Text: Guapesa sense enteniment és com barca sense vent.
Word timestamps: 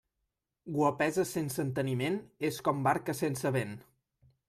Guapesa 0.77 1.27
sense 1.33 1.63
enteniment 1.65 2.19
és 2.53 2.61
com 2.71 2.83
barca 2.91 3.19
sense 3.25 3.57
vent. 3.61 3.81